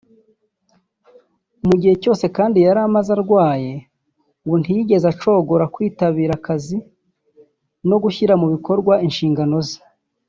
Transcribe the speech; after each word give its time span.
Mugihe 1.67 1.93
cyose 2.03 2.25
kandi 2.37 2.57
yari 2.65 2.79
amaze 2.87 3.09
arwaye 3.17 3.73
ngo 4.43 4.55
ntiyigeze 4.61 5.05
acogora 5.13 5.65
kwitabira 5.73 6.33
akazi 6.39 6.77
no 7.89 7.97
gushyira 8.03 8.33
mu 8.41 8.47
bikorwa 8.53 8.93
inshingano 9.07 9.57
ze 9.67 9.79